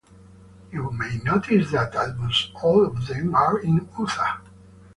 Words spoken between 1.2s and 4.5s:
notice that almost all of them are in Utah.